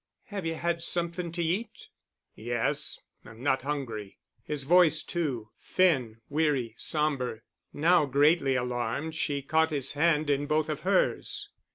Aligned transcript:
"Have 0.29 0.47
you 0.47 0.55
had 0.55 0.81
something 0.81 1.31
to 1.33 1.43
eat?" 1.43 1.89
"Yes. 2.33 2.99
I'm 3.23 3.43
not 3.43 3.61
hungry." 3.61 4.17
His 4.43 4.63
voice 4.63 5.03
too... 5.03 5.51
thin, 5.59 6.21
weary, 6.27 6.73
somber. 6.75 7.43
Now 7.71 8.07
greatly 8.07 8.55
alarmed, 8.55 9.13
she 9.13 9.43
caught 9.43 9.69
his 9.69 9.93
hand 9.93 10.27
in 10.31 10.47
both 10.47 10.69
of 10.69 10.79
hers. 10.79 11.49